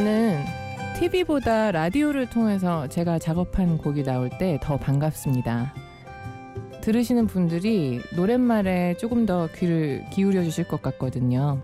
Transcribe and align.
저는 0.00 0.42
TV보다 0.98 1.72
라디오를 1.72 2.30
통해서 2.30 2.88
제가 2.88 3.18
작업한 3.18 3.76
곡이 3.76 4.02
나올 4.02 4.30
때 4.30 4.58
더 4.62 4.78
반갑습니다. 4.78 5.74
들으시는 6.80 7.26
분들이 7.26 8.00
노랫말에 8.16 8.96
조금 8.96 9.26
더 9.26 9.46
귀를 9.54 10.06
기울여 10.10 10.42
주실 10.42 10.66
것 10.66 10.80
같거든요. 10.80 11.60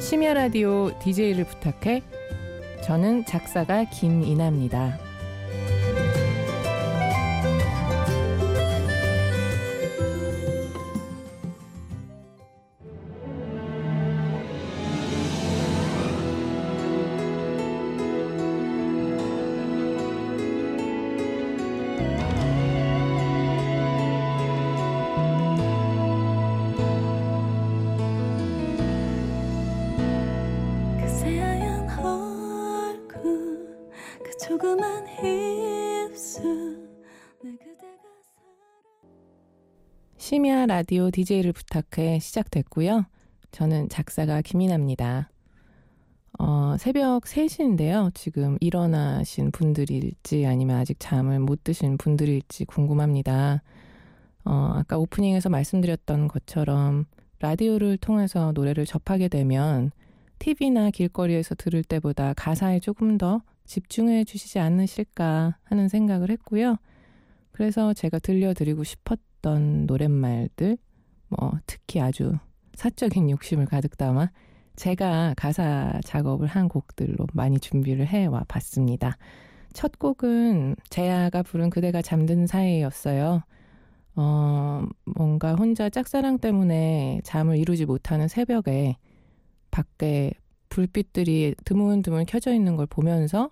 심야 0.00 0.32
라디오 0.32 0.98
DJ를 1.00 1.44
부탁해. 1.44 2.02
저는 2.82 3.26
작사가 3.26 3.84
김이나입니다. 3.84 5.07
심야 40.18 40.66
라디오 40.66 41.12
DJ를 41.12 41.52
부탁해 41.52 42.18
시작됐고요. 42.18 43.06
저는 43.52 43.88
작사가 43.88 44.42
김이나입니다. 44.42 45.30
어, 46.40 46.76
새벽 46.76 47.22
3시인데요. 47.22 48.12
지금 48.14 48.58
일어나신 48.60 49.52
분들일지 49.52 50.44
아니면 50.44 50.76
아직 50.76 50.96
잠을 50.98 51.38
못 51.38 51.62
드신 51.62 51.96
분들일지 51.98 52.64
궁금합니다. 52.64 53.62
어, 54.44 54.72
아까 54.74 54.98
오프닝에서 54.98 55.50
말씀드렸던 55.50 56.26
것처럼 56.26 57.06
라디오를 57.38 57.96
통해서 57.96 58.50
노래를 58.52 58.86
접하게 58.86 59.28
되면 59.28 59.92
TV나 60.40 60.90
길거리에서 60.90 61.54
들을 61.54 61.84
때보다 61.84 62.34
가사에 62.34 62.80
조금 62.80 63.18
더 63.18 63.40
집중해 63.66 64.24
주시지 64.24 64.58
않으실까 64.58 65.58
하는 65.62 65.88
생각을 65.88 66.30
했고요. 66.30 66.76
그래서 67.52 67.94
제가 67.94 68.18
들려드리고 68.18 68.82
싶었던 68.82 69.27
노랫말들, 69.42 70.78
뭐 71.28 71.52
특히 71.66 72.00
아주 72.00 72.32
사적인 72.74 73.30
욕심을 73.30 73.66
가득 73.66 73.96
담아 73.96 74.30
제가 74.76 75.34
가사 75.36 76.00
작업을 76.04 76.46
한 76.46 76.68
곡들로 76.68 77.26
많이 77.32 77.58
준비를 77.58 78.06
해와 78.06 78.44
봤습니다. 78.46 79.16
첫 79.72 79.98
곡은 79.98 80.76
재아가 80.88 81.42
부른 81.42 81.70
그대가 81.70 82.00
잠든 82.00 82.46
사이였어요. 82.46 83.42
어, 84.14 84.84
뭔가 85.04 85.54
혼자 85.54 85.90
짝사랑 85.90 86.38
때문에 86.38 87.20
잠을 87.24 87.58
이루지 87.58 87.86
못하는 87.86 88.28
새벽에 88.28 88.96
밖에 89.70 90.32
불빛들이 90.68 91.54
드문드문 91.64 92.26
켜져 92.26 92.52
있는 92.52 92.76
걸 92.76 92.86
보면서 92.86 93.50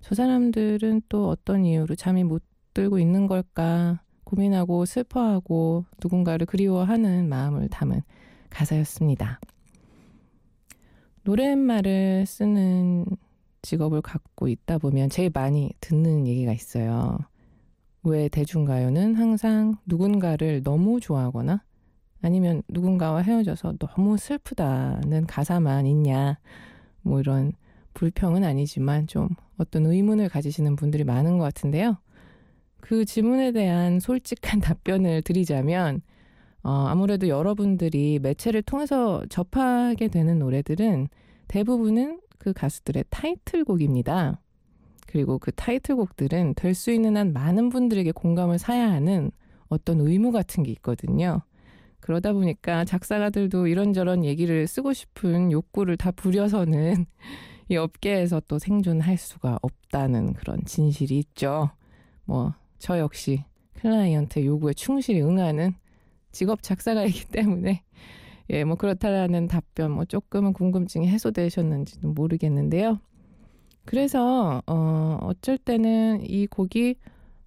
저 0.00 0.14
사람들은 0.14 1.02
또 1.08 1.28
어떤 1.28 1.64
이유로 1.64 1.94
잠이 1.96 2.24
못 2.24 2.42
들고 2.74 2.98
있는 2.98 3.26
걸까 3.26 4.00
고민하고 4.28 4.84
슬퍼하고 4.84 5.86
누군가를 6.02 6.46
그리워하는 6.46 7.30
마음을 7.30 7.68
담은 7.68 8.02
가사였습니다. 8.50 9.40
노랫말을 11.22 12.26
쓰는 12.26 13.06
직업을 13.62 14.02
갖고 14.02 14.48
있다 14.48 14.76
보면 14.78 15.08
제일 15.08 15.30
많이 15.32 15.70
듣는 15.80 16.26
얘기가 16.26 16.52
있어요. 16.52 17.18
왜 18.02 18.28
대중가요는 18.28 19.14
항상 19.14 19.76
누군가를 19.86 20.62
너무 20.62 21.00
좋아하거나 21.00 21.62
아니면 22.20 22.62
누군가와 22.68 23.22
헤어져서 23.22 23.76
너무 23.78 24.18
슬프다는 24.18 25.26
가사만 25.26 25.86
있냐. 25.86 26.38
뭐 27.00 27.20
이런 27.20 27.52
불평은 27.94 28.44
아니지만 28.44 29.06
좀 29.06 29.28
어떤 29.56 29.86
의문을 29.86 30.28
가지시는 30.28 30.76
분들이 30.76 31.04
많은 31.04 31.38
것 31.38 31.44
같은데요. 31.44 31.96
그 32.88 33.04
질문에 33.04 33.52
대한 33.52 34.00
솔직한 34.00 34.60
답변을 34.64 35.20
드리자면, 35.20 36.00
어, 36.62 36.70
아무래도 36.88 37.28
여러분들이 37.28 38.18
매체를 38.18 38.62
통해서 38.62 39.22
접하게 39.28 40.08
되는 40.08 40.38
노래들은 40.38 41.08
대부분은 41.48 42.22
그 42.38 42.54
가수들의 42.54 43.04
타이틀곡입니다. 43.10 44.40
그리고 45.06 45.38
그 45.38 45.52
타이틀곡들은 45.52 46.54
될 46.54 46.74
수 46.74 46.90
있는 46.90 47.18
한 47.18 47.34
많은 47.34 47.68
분들에게 47.68 48.10
공감을 48.12 48.58
사야 48.58 48.90
하는 48.90 49.32
어떤 49.68 50.00
의무 50.00 50.32
같은 50.32 50.62
게 50.62 50.72
있거든요. 50.72 51.42
그러다 52.00 52.32
보니까 52.32 52.86
작사가들도 52.86 53.66
이런저런 53.66 54.24
얘기를 54.24 54.66
쓰고 54.66 54.94
싶은 54.94 55.52
욕구를 55.52 55.98
다 55.98 56.10
부려서는 56.10 57.04
이 57.68 57.76
업계에서 57.76 58.40
또 58.48 58.58
생존할 58.58 59.18
수가 59.18 59.58
없다는 59.60 60.32
그런 60.32 60.64
진실이 60.64 61.18
있죠. 61.18 61.68
뭐, 62.24 62.54
저 62.78 62.98
역시 62.98 63.44
클라이언트 63.74 64.44
요구에 64.44 64.72
충실히 64.72 65.22
응하는 65.22 65.74
직업 66.32 66.62
작사가이기 66.62 67.26
때문에 67.30 67.82
예, 68.50 68.64
뭐 68.64 68.76
그렇다라는 68.76 69.46
답변 69.46 69.90
뭐 69.90 70.04
조금은 70.04 70.52
궁금증이 70.52 71.08
해소되셨는지도 71.08 72.08
모르겠는데요. 72.12 72.98
그래서 73.84 74.62
어 74.66 75.18
어쩔 75.22 75.58
때는 75.58 76.28
이 76.28 76.46
곡이 76.46 76.96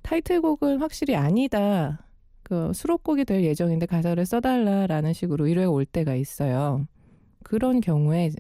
타이틀곡은 0.04 0.80
확실히 0.80 1.16
아니다. 1.16 2.06
그 2.44 2.72
수록곡이 2.74 3.26
될 3.26 3.44
예정인데 3.44 3.86
가사를 3.86 4.24
써달라라는 4.26 5.14
식으로 5.14 5.48
의뢰가 5.48 5.72
올 5.72 5.86
때가 5.86 6.16
있어요. 6.16 6.88
그런 7.44 7.82
경우에 7.82 8.32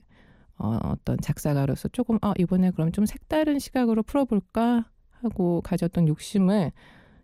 어, 0.58 0.78
어떤 0.84 1.18
작사가로서 1.20 1.88
조금 1.90 2.20
아 2.22 2.34
이번에 2.38 2.72
그럼 2.72 2.92
좀 2.92 3.06
색다른 3.06 3.58
시각으로 3.58 4.04
풀어볼까 4.04 4.86
하고 5.22 5.62
가졌던 5.62 6.08
욕심을 6.08 6.72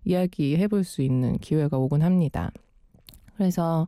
이야기해 0.06 0.68
볼 0.68 0.84
수 0.84 1.02
있는 1.02 1.38
기회가 1.38 1.78
오곤 1.78 2.02
합니다. 2.02 2.52
그래서 3.36 3.88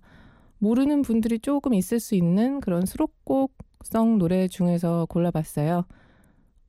모르는 0.60 1.02
분들이 1.02 1.40
조금 1.40 1.74
있을 1.74 2.00
수 2.00 2.16
있는 2.16 2.60
그런 2.60 2.86
수록곡성 2.86 4.18
노래 4.18 4.48
중에서 4.48 5.06
골라봤어요. 5.10 5.86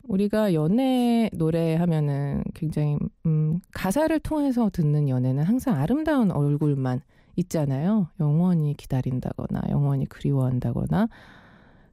우리가 0.04 0.54
연애 0.54 1.28
노래 1.32 1.74
하면은 1.76 2.42
굉장히 2.54 2.96
음, 3.26 3.60
가사를 3.72 4.18
통해서 4.20 4.70
듣는 4.70 5.08
연애는 5.08 5.44
항상 5.44 5.76
아름다운 5.76 6.30
얼굴만 6.30 7.02
있잖아요. 7.36 8.08
영원히 8.18 8.74
기다린다거나 8.76 9.62
영원히 9.70 10.06
그리워한다거나 10.06 11.08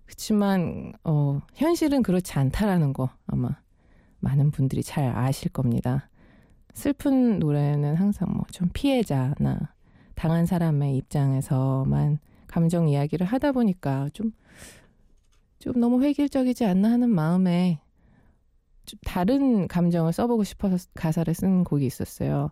그렇지만 0.05 0.93
어, 1.03 1.41
현실은 1.53 2.01
그렇지 2.01 2.33
않다라는 2.33 2.93
거 2.93 3.09
아마 3.27 3.49
많은 4.19 4.51
분들이 4.51 4.83
잘 4.83 5.15
아실 5.15 5.51
겁니다. 5.51 6.09
슬픈 6.73 7.39
노래는 7.39 7.95
항상 7.95 8.29
뭐 8.33 8.45
좀 8.51 8.69
피해자나 8.73 9.73
당한 10.15 10.45
사람의 10.45 10.97
입장에서만 10.97 12.19
감정 12.47 12.87
이야기를 12.87 13.25
하다 13.27 13.51
보니까 13.51 14.09
좀, 14.13 14.31
좀 15.59 15.79
너무 15.79 16.03
획일적이지 16.03 16.65
않나 16.65 16.91
하는 16.91 17.09
마음에 17.09 17.79
좀 18.85 18.99
다른 19.05 19.67
감정을 19.67 20.13
써보고 20.13 20.43
싶어서 20.43 20.87
가사를 20.93 21.31
쓴 21.33 21.63
곡이 21.63 21.85
있었어요. 21.85 22.51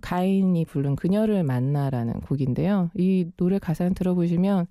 가인이 0.00 0.64
부른 0.64 0.94
그녀를 0.96 1.42
만나라는 1.42 2.20
곡인데요. 2.20 2.90
이 2.94 3.30
노래 3.36 3.58
가사를 3.58 3.92
들어보시면 3.94 4.66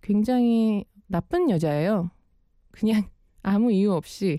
굉장히 0.00 0.84
나쁜 1.08 1.50
여자예요. 1.50 2.10
그냥 2.70 3.02
아무 3.42 3.72
이유 3.72 3.92
없이 3.92 4.38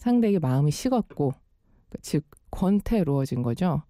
상대에게 0.00 0.38
마음이 0.38 0.70
식었고, 0.70 1.34
즉, 2.02 2.24
권태로워진 2.50 3.42
거죠. 3.42 3.82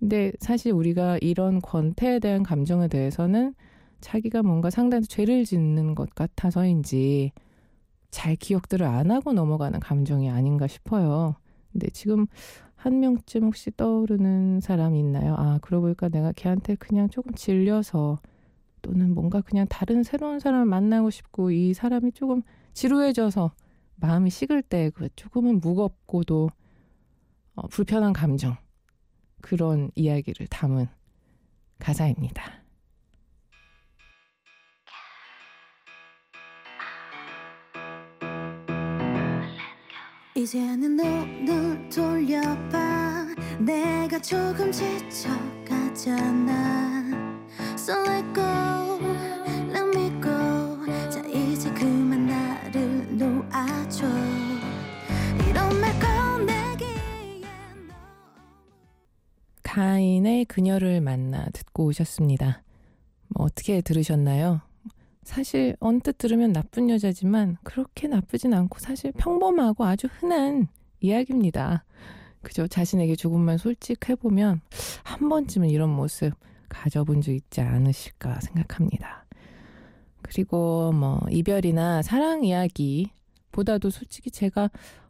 근데 0.00 0.32
사실 0.40 0.72
우리가 0.72 1.18
이런 1.20 1.60
권태에 1.60 2.18
대한 2.18 2.42
감정에 2.42 2.88
대해서는 2.88 3.54
자기가 4.00 4.42
뭔가 4.42 4.68
상대한테 4.68 5.06
죄를 5.06 5.44
짓는 5.44 5.94
것 5.94 6.10
같아서인지 6.14 7.30
잘 8.10 8.34
기억들을 8.34 8.84
안 8.84 9.12
하고 9.12 9.32
넘어가는 9.32 9.78
감정이 9.78 10.28
아닌가 10.28 10.66
싶어요. 10.66 11.36
근데 11.70 11.88
지금 11.90 12.26
한 12.74 12.98
명쯤 12.98 13.44
혹시 13.44 13.70
떠오르는 13.76 14.60
사람이 14.60 14.98
있나요? 14.98 15.36
아, 15.38 15.58
그러고 15.62 15.82
보니까 15.82 16.08
내가 16.08 16.32
걔한테 16.32 16.74
그냥 16.74 17.08
조금 17.08 17.32
질려서 17.34 18.18
또는 18.82 19.14
뭔가 19.14 19.40
그냥 19.40 19.66
다른 19.68 20.02
새로운 20.02 20.40
사람을 20.40 20.66
만나고 20.66 21.10
싶고 21.10 21.52
이 21.52 21.74
사람이 21.74 22.10
조금 22.12 22.42
지루해져서 22.72 23.52
마음이 24.02 24.30
식을 24.30 24.62
때 24.62 24.90
그 24.90 25.08
조금은 25.14 25.60
무겁고도 25.60 26.50
어, 27.54 27.68
불편한 27.68 28.12
감정 28.12 28.56
그런 29.40 29.92
이야기를 29.94 30.48
담은 30.48 30.88
가사입니다. 31.78 32.62
이제는 40.34 40.96
눈을 40.96 41.88
돌려봐 41.88 43.26
내가 43.60 44.18
조금 44.20 44.72
지쳐가잖아 44.72 46.22
가인의 59.72 60.44
그녀를 60.44 61.00
만나 61.00 61.46
듣고 61.54 61.86
오셨습니다. 61.86 62.62
뭐 63.28 63.46
어떻게 63.46 63.80
들으셨나요? 63.80 64.60
사실 65.22 65.76
언뜻 65.80 66.18
들으면 66.18 66.52
나쁜 66.52 66.90
여자지만 66.90 67.56
그렇게 67.62 68.06
나쁘진 68.06 68.52
않고 68.52 68.80
사실 68.80 69.12
평범하고 69.12 69.86
아주 69.86 70.08
흔한 70.12 70.68
이야기입니다. 71.00 71.86
그저 72.42 72.66
자신에게 72.66 73.16
조금만 73.16 73.56
솔직해보면 73.56 74.60
한 75.04 75.28
번쯤은 75.30 75.70
이런 75.70 75.88
모습 75.88 76.34
가져본 76.68 77.22
적 77.22 77.32
있지 77.32 77.62
않으실까 77.62 78.40
생각합니다. 78.40 79.24
그리고 80.20 80.92
뭐 80.92 81.18
이별이나 81.30 82.02
사랑 82.02 82.44
이야기보다도 82.44 83.88
솔직히 83.88 84.30
제가 84.30 84.68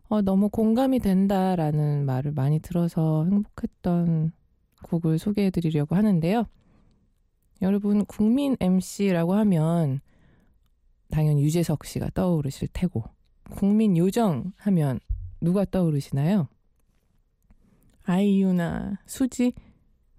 어, 0.08 0.22
너무 0.22 0.50
공감이 0.50 1.00
된다라는 1.00 2.04
말을 2.04 2.30
많이 2.30 2.60
들어서 2.60 3.24
행복했던 3.24 4.30
곡을 4.82 5.18
소개해 5.18 5.50
드리려고 5.50 5.96
하는데요. 5.96 6.46
여러분 7.62 8.04
국민 8.04 8.56
MC라고 8.60 9.34
하면 9.34 10.00
당연히 11.10 11.42
유재석 11.42 11.84
씨가 11.84 12.10
떠오르실 12.14 12.68
테고 12.72 13.04
국민 13.50 13.96
요정 13.96 14.52
하면 14.56 14.98
누가 15.40 15.64
떠오르시나요? 15.64 16.48
아이유나 18.04 18.98
수지 19.06 19.52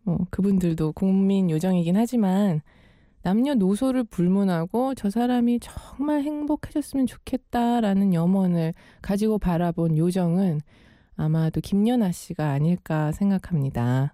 뭐 0.03 0.25
그분들도 0.29 0.93
국민 0.93 1.49
요정이긴 1.49 1.97
하지만 1.97 2.61
남녀노소를 3.23 4.03
불문하고 4.03 4.95
저 4.95 5.09
사람이 5.09 5.59
정말 5.61 6.23
행복해졌으면 6.23 7.07
좋겠다라는 7.07 8.13
염원을 8.13 8.73
가지고 9.01 9.39
바라본 9.39 9.97
요정은 9.97 10.59
아마도 11.15 11.61
김연아 11.61 12.11
씨가 12.11 12.51
아닐까 12.51 13.11
생각합니다. 13.13 14.13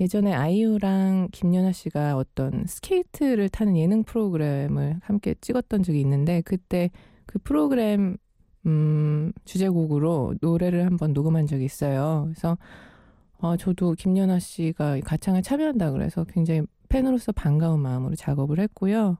예전에 0.00 0.32
아이유랑 0.32 1.28
김연아 1.32 1.72
씨가 1.72 2.16
어떤 2.16 2.64
스케이트를 2.66 3.48
타는 3.48 3.76
예능 3.76 4.02
프로그램을 4.02 5.00
함께 5.02 5.34
찍었던 5.40 5.82
적이 5.82 6.00
있는데 6.00 6.42
그때 6.42 6.90
그 7.26 7.38
프로그램 7.38 8.16
음, 8.66 9.32
주제곡으로 9.44 10.34
노래를 10.40 10.86
한번 10.86 11.12
녹음한 11.12 11.46
적이 11.46 11.64
있어요. 11.64 12.24
그래서 12.26 12.56
어, 13.38 13.56
저도 13.56 13.94
김연아 13.94 14.38
씨가 14.38 15.00
가창에 15.00 15.42
참여한다 15.42 15.90
그래서 15.92 16.24
굉장히 16.24 16.62
팬으로서 16.88 17.32
반가운 17.32 17.80
마음으로 17.80 18.14
작업을 18.14 18.60
했고요. 18.60 19.18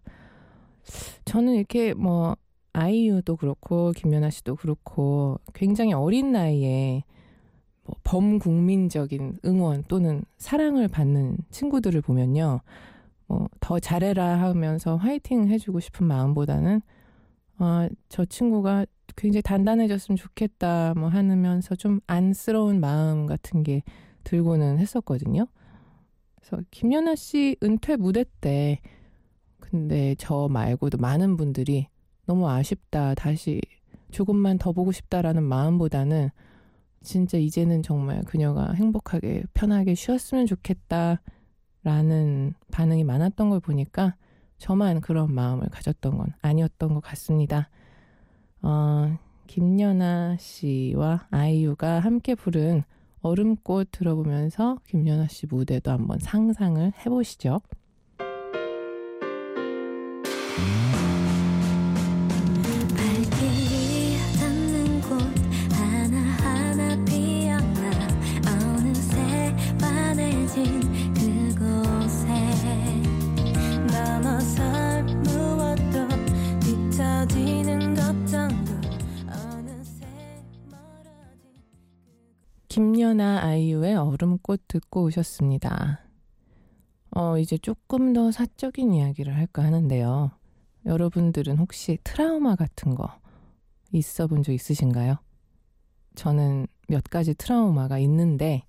저는 1.25 1.55
이렇게 1.55 1.95
뭐 1.95 2.37
아이유도 2.73 3.37
그렇고 3.37 3.93
김연아 3.93 4.31
씨도 4.31 4.57
그렇고 4.57 5.39
굉장히 5.55 5.93
어린 5.93 6.33
나이에 6.33 7.05
뭐 7.93 8.01
범국민적인 8.05 9.41
응원 9.45 9.85
또는 9.89 10.25
사랑을 10.39 10.89
받는 10.89 11.37
친구들을 11.51 12.01
보면요. 12.01 12.61
뭐 13.27 13.49
더 13.61 13.79
잘해라 13.79 14.41
하면서 14.41 14.97
화이팅 14.97 15.49
해주고 15.49 15.81
싶은 15.81 16.07
마음보다는 16.07 16.83
아, 17.59 17.89
저 18.09 18.25
친구가 18.25 18.87
굉장히 19.17 19.43
단단해졌으면 19.43 20.17
좋겠다 20.17 20.95
뭐 20.97 21.09
하면서 21.09 21.75
좀 21.75 22.01
안쓰러운 22.07 22.81
마음 22.81 23.27
같은 23.27 23.63
게 23.63 23.83
들고는 24.25 24.79
했었거든요. 24.79 25.47
그래서 26.37 26.63
김연아 26.71 27.15
씨 27.15 27.57
은퇴 27.63 27.97
무대 27.97 28.25
때 28.41 28.81
근데 29.61 30.15
저 30.19 30.49
말고도 30.51 30.99
많은 30.99 31.37
분들이 31.37 31.89
너무 32.27 32.49
아쉽다 32.49 33.15
다시 33.15 33.61
조금만 34.11 34.59
더 34.59 34.73
보고 34.73 34.93
싶다라는 34.93 35.43
마음보다는 35.45 36.31
진짜 37.03 37.39
이제는 37.39 37.83
정말 37.83 38.23
그녀가 38.23 38.73
행복하게 38.73 39.45
편하게 39.55 39.95
쉬었으면 39.95 40.47
좋겠다라는 40.47 42.55
반응이 42.71 43.05
많았던 43.05 43.51
걸 43.51 43.61
보니까 43.61 44.17
저만 44.59 45.01
그런 45.01 45.35
마음을 45.35 45.69
가졌던 45.69 46.19
건 46.19 46.29
아니었던 46.41 46.95
것 46.95 47.01
같습니다. 47.01 47.69
어, 48.63 49.19
김연아 49.49 50.37
씨와 50.39 51.27
아이유가 51.31 52.01
함께 52.01 52.35
부른 52.35 52.85
얼음꽃 53.23 53.89
들어보면서 53.91 54.79
김연아 54.87 55.29
씨 55.29 55.47
무대도 55.47 55.91
한번 55.91 56.19
상상을 56.21 56.93
해보시죠. 57.05 57.61
김연아 82.73 83.45
아이유의 83.45 83.97
얼음꽃 83.97 84.63
듣고 84.67 85.03
오셨습니다. 85.03 86.01
어, 87.11 87.37
이제 87.37 87.59
조금 87.59 88.15
더 88.15 88.33
사적인 88.33 88.95
이야기를 88.95 89.37
할까 89.37 89.63
하는데요. 89.63 90.31
여러분들은 90.87 91.59
혹시 91.59 91.99
트라우마 92.03 92.57
같은 92.57 92.95
거 92.95 93.11
있어 93.93 94.27
본 94.27 94.43
적 94.43 94.53
있으신가요? 94.53 95.17
저는 96.15 96.67
몇 96.89 97.05
가지 97.05 97.35
트라우마가 97.35 97.99
있는데, 97.99 98.63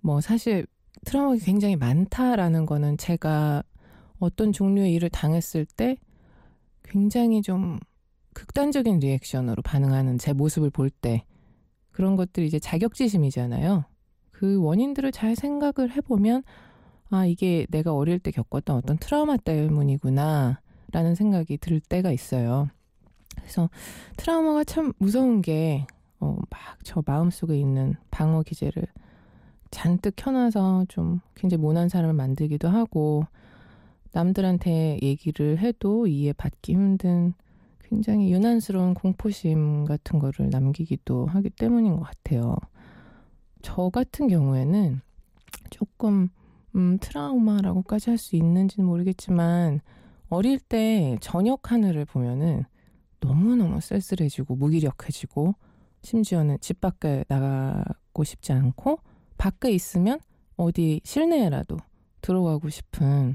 뭐 0.00 0.20
사실 0.20 0.68
트라우마가 1.04 1.40
굉장히 1.44 1.74
많다라는 1.74 2.64
거는 2.64 2.96
제가 2.96 3.64
어떤 4.20 4.52
종류의 4.52 4.92
일을 4.94 5.10
당했을 5.10 5.66
때 5.66 5.96
굉장히 6.84 7.42
좀 7.42 7.80
극단적인 8.34 9.00
리액션으로 9.00 9.62
반응하는 9.62 10.18
제 10.18 10.32
모습을 10.32 10.70
볼때 10.70 11.24
그런 12.00 12.16
것들이 12.16 12.46
이제 12.46 12.58
자격지심이잖아요. 12.58 13.84
그 14.30 14.58
원인들을 14.62 15.12
잘 15.12 15.36
생각을 15.36 15.90
해보면 15.90 16.42
아, 17.10 17.26
이게 17.26 17.66
내가 17.68 17.94
어릴 17.94 18.18
때 18.18 18.30
겪었던 18.30 18.74
어떤 18.74 18.96
트라우마 18.96 19.36
때문이구나 19.36 20.60
라는 20.92 21.14
생각이 21.14 21.58
들 21.58 21.78
때가 21.78 22.10
있어요. 22.10 22.70
그래서 23.36 23.68
트라우마가 24.16 24.64
참 24.64 24.94
무서운 24.98 25.42
게 25.42 25.86
어, 26.20 26.36
막 26.48 26.78
저 26.84 27.02
마음속에 27.04 27.58
있는 27.58 27.96
방어 28.10 28.42
기제를 28.42 28.86
잔뜩 29.70 30.14
켜놔서 30.16 30.86
좀 30.88 31.20
굉장히 31.34 31.60
모난 31.60 31.90
사람을 31.90 32.14
만들기도 32.14 32.68
하고 32.68 33.24
남들한테 34.12 34.98
얘기를 35.02 35.58
해도 35.58 36.06
이해받기 36.06 36.72
힘든 36.72 37.34
굉장히 37.90 38.32
유난스러운 38.32 38.94
공포심 38.94 39.84
같은 39.84 40.18
거를 40.20 40.48
남기기도 40.48 41.26
하기 41.26 41.50
때문인 41.50 41.96
것 41.96 42.02
같아요. 42.02 42.56
저 43.62 43.90
같은 43.90 44.28
경우에는 44.28 45.00
조금 45.70 46.28
음, 46.76 46.98
트라우마라고까지 47.00 48.10
할 48.10 48.18
수 48.18 48.36
있는지는 48.36 48.88
모르겠지만 48.88 49.80
어릴 50.28 50.60
때 50.60 51.18
저녁 51.20 51.72
하늘을 51.72 52.04
보면은 52.04 52.64
너무너무 53.18 53.80
쓸쓸해지고 53.80 54.54
무기력해지고 54.54 55.54
심지어는 56.02 56.58
집 56.60 56.80
밖에 56.80 57.24
나가고 57.28 58.22
싶지 58.24 58.52
않고 58.52 59.00
밖에 59.36 59.72
있으면 59.72 60.20
어디 60.56 61.00
실내에라도 61.04 61.76
들어가고 62.22 62.68
싶은 62.68 63.34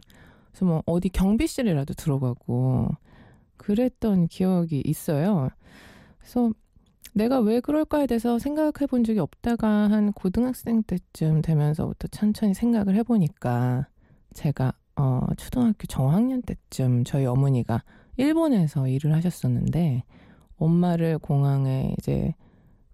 그래서 0.50 0.66
뭐 0.66 0.82
어디 0.86 1.10
경비실이라도 1.10 1.94
들어가고 1.96 2.88
그랬던 3.58 4.28
기억이 4.28 4.82
있어요. 4.86 5.50
그래서 6.20 6.52
내가 7.14 7.40
왜 7.40 7.62
그럴까에 7.62 8.08
대해서 8.08 8.40
생각해 8.40 8.88
본 8.90 9.04
적이 9.04 9.20
없다가 9.20 9.68
한 9.68 10.12
고등학생 10.12 10.84
때쯤 10.84 11.42
되면서부터 11.42 12.08
천천히 12.10 12.54
생각을 12.54 12.96
해보니까 12.96 13.88
제가 14.34 14.74
어, 14.98 15.22
초등학교 15.38 15.86
저학년 15.88 16.42
때쯤 16.42 17.04
저희 17.06 17.26
어머니가 17.26 17.84
일본에서 18.18 18.88
일을 18.88 19.14
하셨었는데 19.14 20.04
엄마를 20.58 21.18
공항에 21.20 21.94
이제 22.00 22.34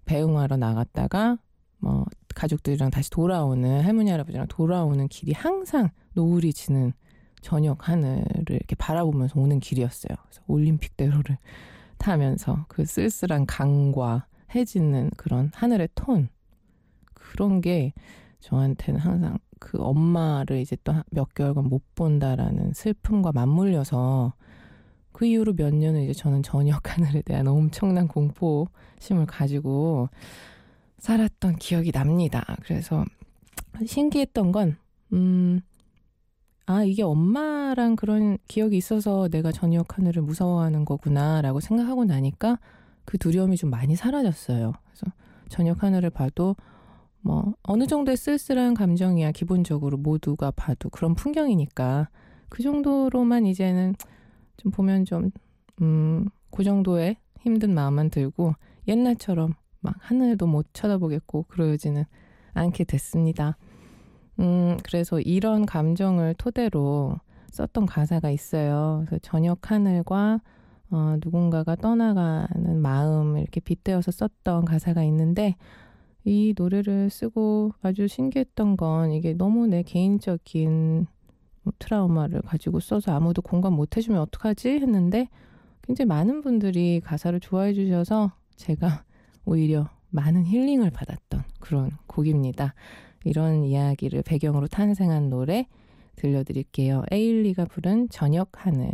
배웅하러 0.05 0.57
나갔다가 0.57 1.37
뭐 1.77 2.05
가족들이랑 2.35 2.91
다시 2.91 3.09
돌아오는 3.09 3.81
할머니 3.81 4.11
할아버지랑 4.11 4.47
돌아오는 4.47 5.07
길이 5.07 5.31
항상 5.33 5.89
노을이 6.13 6.53
지는 6.53 6.93
저녁 7.41 7.87
하늘을 7.87 8.25
이렇게 8.49 8.75
바라보면서 8.75 9.39
오는 9.39 9.59
길이었어요. 9.59 10.15
그래서 10.23 10.41
올림픽대로를 10.47 11.37
타면서 11.97 12.65
그 12.67 12.85
쓸쓸한 12.85 13.45
강과 13.45 14.25
순수해지는 14.51 15.11
그런 15.17 15.51
하늘의 15.53 15.89
톤 15.95 16.29
그런 17.13 17.61
게 17.61 17.93
저한테는 18.39 18.99
항상 18.99 19.37
그 19.59 19.77
엄마를 19.81 20.59
이제 20.59 20.75
또 20.83 20.93
몇 21.11 21.33
개월간 21.33 21.65
못 21.65 21.81
본다라는 21.95 22.73
슬픔과 22.73 23.31
맞물려서 23.31 24.33
그 25.11 25.25
이후로 25.25 25.53
몇 25.53 25.73
년을 25.73 26.03
이제 26.03 26.13
저는 26.13 26.43
저녁 26.43 26.81
하늘에 26.97 27.21
대한 27.21 27.47
엄청난 27.47 28.07
공포심을 28.07 29.25
가지고 29.27 30.09
살았던 30.99 31.57
기억이 31.57 31.91
납니다. 31.91 32.45
그래서 32.63 33.05
신기했던 33.85 34.51
건, 34.51 34.77
음, 35.13 35.61
아, 36.65 36.83
이게 36.83 37.03
엄마랑 37.03 37.95
그런 37.95 38.37
기억이 38.47 38.77
있어서 38.77 39.27
내가 39.29 39.51
저녁 39.51 39.97
하늘을 39.97 40.21
무서워하는 40.21 40.85
거구나라고 40.85 41.59
생각하고 41.59 42.05
나니까 42.05 42.59
그 43.05 43.17
두려움이 43.17 43.57
좀 43.57 43.69
많이 43.69 43.95
사라졌어요. 43.95 44.73
그래서 44.85 45.15
저녁 45.49 45.83
하늘을 45.83 46.09
봐도 46.09 46.55
뭐 47.21 47.53
어느 47.63 47.87
정도의 47.87 48.17
쓸쓸한 48.17 48.73
감정이야 48.73 49.31
기본적으로 49.31 49.97
모두가 49.97 50.51
봐도 50.51 50.89
그런 50.89 51.13
풍경이니까 51.13 52.09
그 52.49 52.63
정도로만 52.63 53.45
이제는 53.45 53.95
좀 54.57 54.71
보면 54.71 55.05
좀 55.05 55.31
음, 55.81 56.25
그 56.51 56.63
정도의 56.63 57.17
힘든 57.39 57.73
마음만 57.73 58.09
들고 58.09 58.55
옛날처럼 58.87 59.53
막 59.79 59.95
하늘도 59.99 60.47
못 60.47 60.67
쳐다보겠고 60.73 61.45
그러지는 61.47 62.05
않게 62.53 62.83
됐습니다. 62.83 63.57
음, 64.39 64.77
그래서 64.83 65.19
이런 65.19 65.65
감정을 65.65 66.35
토대로 66.35 67.19
썼던 67.51 67.85
가사가 67.85 68.29
있어요. 68.31 69.03
그래서 69.05 69.19
저녁 69.21 69.71
하늘과 69.71 70.41
어, 70.91 71.15
누군가가 71.23 71.75
떠나가는 71.75 72.81
마음 72.81 73.37
이렇게 73.37 73.59
빗대어서 73.61 74.11
썼던 74.11 74.65
가사가 74.65 75.03
있는데 75.03 75.55
이 76.23 76.53
노래를 76.57 77.09
쓰고 77.09 77.71
아주 77.81 78.07
신기했던 78.07 78.77
건 78.77 79.11
이게 79.11 79.33
너무 79.33 79.67
내 79.67 79.83
개인적인 79.83 81.07
뭐 81.63 81.73
트라우마를 81.79 82.41
가지고 82.41 82.79
써서 82.79 83.13
아무도 83.13 83.41
공감 83.41 83.73
못 83.73 83.95
해주면 83.95 84.19
어떡하지 84.21 84.69
했는데 84.69 85.29
굉장히 85.81 86.07
많은 86.07 86.41
분들이 86.41 87.01
가사를 87.03 87.39
좋아해 87.39 87.73
주셔서 87.73 88.31
제가 88.55 89.03
오히려 89.45 89.89
많은 90.09 90.45
힐링을 90.45 90.91
받았던 90.91 91.43
그런 91.59 91.91
곡입니다. 92.07 92.73
이런 93.23 93.63
이야기를 93.63 94.23
배경으로 94.23 94.67
탄생한 94.67 95.29
노래 95.29 95.67
들려드릴게요. 96.15 97.03
에일리가 97.11 97.65
부른 97.65 98.09
저녁 98.09 98.49
하늘. 98.53 98.91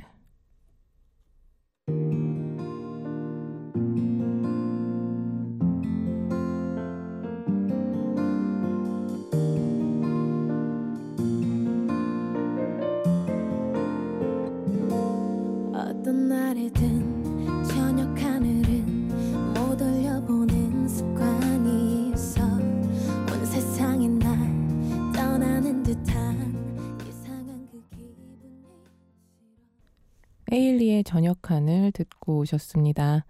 에일리의 30.97 31.03
저녁 31.03 31.51
하늘 31.51 31.91
듣고 31.91 32.39
오셨습니다. 32.39 33.25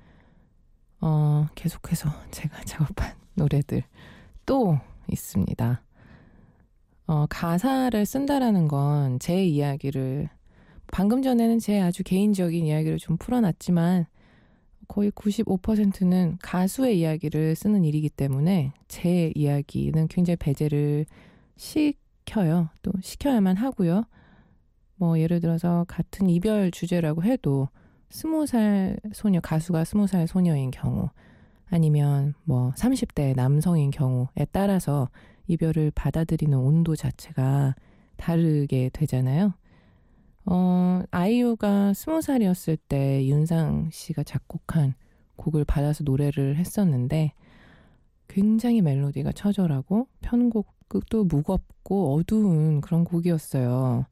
어, 1.02 1.48
계속해서 1.56 2.10
제가 2.32 2.64
작업한 2.64 3.16
노래들 3.36 3.84
또 4.46 4.80
있습니다. 5.12 5.82
어, 7.08 7.26
가사를 7.30 8.06
쓴다라는 8.06 8.68
건 8.68 9.18
제 9.20 9.46
이야기를 9.46 10.30
방금 10.92 11.22
전에는 11.22 11.60
제 11.60 11.82
아주 11.82 12.04
개인적인 12.04 12.66
이야기를 12.66 12.98
좀 12.98 13.18
풀어놨지만 13.18 14.06
거의 14.88 15.12
95%는 15.12 16.38
가수의 16.42 17.00
이야기를 17.00 17.56
쓰는 17.56 17.84
일이기 17.84 18.10
때문에 18.10 18.72
제 18.88 19.32
이야기는 19.36 20.08
굉장히 20.08 20.38
배제를 20.38 21.06
시켜요. 21.58 22.70
또 22.82 22.92
시켜야만 23.02 23.58
하고요. 23.58 24.06
뭐 24.98 25.20
예를 25.20 25.40
들어서 25.40 25.86
같은 25.88 26.30
이별 26.30 26.72
주제라고 26.72 27.24
해도 27.24 27.70
스무 28.10 28.46
살 28.46 28.98
소녀 29.14 29.40
가수가 29.40 29.84
스무 29.84 30.08
살 30.08 30.28
소녀인 30.28 30.72
경우 30.72 31.10
아니면 31.70 32.34
뭐 32.44 32.72
30대 32.76 33.36
남성인 33.36 33.92
경우에 33.92 34.46
따라서 34.52 35.10
이별을 35.48 35.92
받아들이는 35.92 36.58
온도 36.58 36.96
자체가 36.96 37.76
다르게 38.16 38.90
되잖아요. 38.94 39.54
어, 40.46 41.04
아이유가 41.12 41.94
스무 41.94 42.22
살이었을 42.22 42.78
때 42.78 43.26
윤상 43.28 43.90
씨가 43.92 44.24
작곡한 44.24 44.96
곡을 45.36 45.66
받아서 45.66 46.04
노래를 46.04 46.56
했었는데 46.56 47.34
굉장히 48.28 48.82
멜로디가 48.82 49.34
처절하고 49.34 50.08
편곡도 50.22 51.26
무겁고 51.26 52.16
어두운 52.16 52.82
그런 52.82 53.04
곡이었어요. 53.04 54.06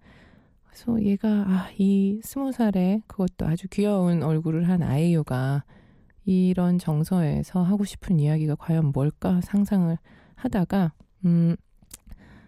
그래서 0.76 1.02
얘가 1.02 1.30
아, 1.30 1.70
이 1.78 2.20
스무 2.22 2.52
살에 2.52 3.00
그것도 3.08 3.48
아주 3.48 3.70
귀여운 3.70 4.24
얼굴을 4.24 4.68
한 4.68 4.84
아이유가 4.84 5.64
이런 6.26 6.80
정서에서 6.80 7.64
하고 7.64 7.86
싶은 7.86 8.20
이야기가 8.20 8.56
과연 8.56 8.92
뭘까 8.92 9.40
상상을 9.42 9.98
하다가 10.36 10.92
음 11.24 11.56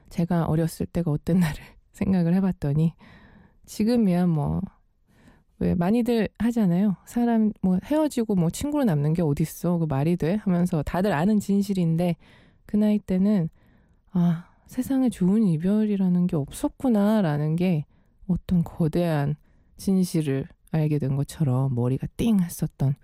제가 0.10 0.46
어렸을 0.46 0.88
때가 0.88 1.10
어땠나를 1.10 1.55
생각을 1.93 2.34
해봤더니 2.36 2.93
지금이야 3.65 4.27
뭐 4.27 4.62
왜 5.60 5.74
많이들 5.74 6.29
하잖아요. 6.38 6.98
사람 7.05 7.51
뭐 7.62 7.79
헤어지고 7.84 8.36
뭐 8.36 8.50
친구로 8.50 8.84
남는 8.84 9.13
게 9.13 9.24
어딨어. 9.24 9.79
그 9.79 9.86
말이 9.86 10.15
돼? 10.15 10.36
하면서 10.36 10.84
다들 10.84 11.13
아는 11.13 11.39
진실인데 11.39 12.15
그 12.67 12.77
나이 12.77 13.00
때는 13.00 13.50
아, 14.12 14.46
세상에 14.67 15.10
좋은 15.10 15.43
이별이라는 15.48 16.27
게 16.27 16.36
없었구나라는 16.36 17.55
게 17.55 17.86
어떤 18.27 18.63
거대한 18.63 19.36
진실을 19.77 20.48
알게 20.72 21.00
된 21.00 21.15
것처럼 21.15 21.74
머리가 21.75 22.07
띵 22.17 22.39
했었던 22.39 22.96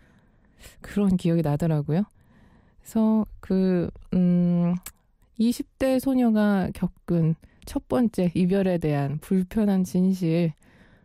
그런 0.82 1.18
기억이 1.18 1.42
나더라고요. 1.42 2.03
그래서 2.82 3.25
그, 3.39 3.89
음, 4.13 4.75
20대 5.39 6.00
소녀가 6.00 6.70
겪은 6.74 7.36
첫 7.65 7.88
번째 7.88 8.32
이별에 8.34 8.77
대한 8.77 9.20
불편한 9.20 9.84
진실, 9.84 10.53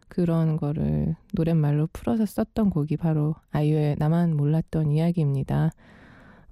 그런 0.09 0.57
거를 0.57 1.15
노랫말로 1.35 1.89
풀어서 1.93 2.27
썼던 2.27 2.71
곡이 2.71 2.97
바로 2.97 3.35
아이유의 3.51 3.97
나만 3.99 4.37
몰랐던 4.37 4.91
이야기입니다. 4.91 5.71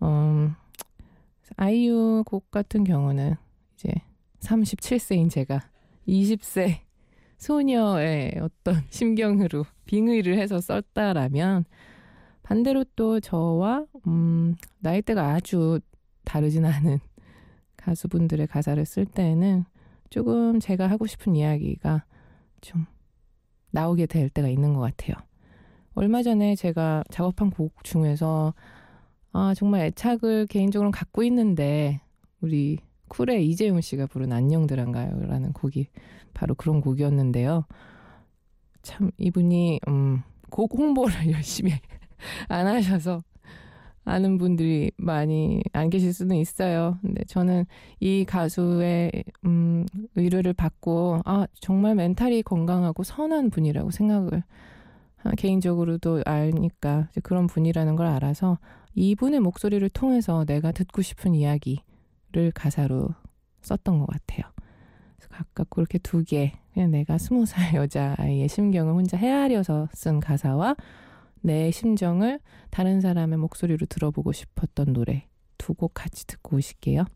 음, 0.02 0.54
아이유 1.56 2.22
곡 2.26 2.50
같은 2.50 2.84
경우는 2.84 3.34
이제 3.74 3.90
37세인 4.40 5.30
제가 5.30 5.62
20세 6.06 6.85
소녀의 7.38 8.38
어떤 8.40 8.82
심경으로 8.90 9.64
빙의를 9.86 10.38
해서 10.38 10.60
썼다라면 10.60 11.64
반대로 12.42 12.84
또 12.94 13.20
저와 13.20 13.86
음, 14.06 14.54
나이대가 14.78 15.34
아주 15.34 15.80
다르진 16.24 16.64
않은 16.64 16.98
가수분들의 17.76 18.46
가사를 18.46 18.84
쓸 18.86 19.04
때에는 19.04 19.64
조금 20.10 20.60
제가 20.60 20.88
하고 20.88 21.06
싶은 21.06 21.34
이야기가 21.34 22.04
좀 22.60 22.86
나오게 23.70 24.06
될 24.06 24.28
때가 24.28 24.48
있는 24.48 24.74
것 24.74 24.80
같아요. 24.80 25.16
얼마 25.94 26.22
전에 26.22 26.54
제가 26.54 27.04
작업한 27.10 27.50
곡 27.50 27.82
중에서 27.82 28.54
아 29.32 29.54
정말 29.54 29.82
애착을 29.82 30.46
개인적으로 30.46 30.90
갖고 30.90 31.22
있는데 31.24 32.00
우리 32.40 32.78
쿨의 33.08 33.46
이재용 33.48 33.80
씨가 33.80 34.06
부른 34.06 34.32
안녕들한가요? 34.32 35.26
라는 35.26 35.52
곡이 35.52 35.88
바로 36.34 36.54
그런 36.54 36.80
곡이었는데요. 36.80 37.64
참 38.82 39.10
이분이 39.18 39.80
음, 39.88 40.22
곡 40.50 40.78
홍보를 40.78 41.14
열심히 41.32 41.72
안 42.48 42.66
하셔서 42.66 43.22
아는 44.04 44.38
분들이 44.38 44.92
많이 44.96 45.62
안 45.72 45.90
계실 45.90 46.12
수는 46.12 46.36
있어요. 46.36 46.98
근데 47.02 47.24
저는 47.24 47.66
이 47.98 48.24
가수의 48.24 49.10
음, 49.44 49.84
의뢰를 50.14 50.52
받고 50.52 51.22
아 51.24 51.46
정말 51.60 51.96
멘탈이 51.96 52.42
건강하고 52.42 53.02
선한 53.02 53.50
분이라고 53.50 53.90
생각을 53.90 54.44
아, 55.24 55.30
개인적으로도 55.36 56.20
이제 56.20 57.20
그런 57.22 57.48
분이라는 57.48 57.96
걸 57.96 58.06
알아서 58.06 58.58
이분의 58.94 59.40
목소리를 59.40 59.86
통해서 59.88 60.44
내가 60.44 60.70
듣고 60.70 61.02
싶은 61.02 61.34
이야기 61.34 61.80
를 62.36 62.52
가사로 62.52 63.08
썼던 63.62 63.98
것 63.98 64.06
같아요. 64.06 64.42
그래서 65.16 65.28
각각 65.30 65.70
그렇게 65.70 65.96
두 65.96 66.22
개, 66.22 66.52
그냥 66.74 66.90
내가 66.90 67.16
스무 67.16 67.46
살 67.46 67.72
여자아이의 67.74 68.46
심경을 68.48 68.92
혼자 68.92 69.16
헤아려서 69.16 69.88
쓴 69.94 70.20
가사와 70.20 70.76
내 71.40 71.70
심정을 71.70 72.38
다른 72.70 73.00
사람의 73.00 73.38
목소리로 73.38 73.86
들어보고 73.86 74.32
싶었던 74.32 74.92
노래 74.92 75.26
두 75.56 75.72
곡 75.72 75.94
같이 75.94 76.26
듣고 76.26 76.58
오실게요. 76.58 77.06